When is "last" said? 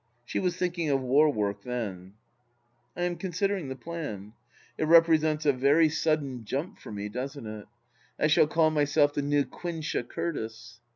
6.39-6.45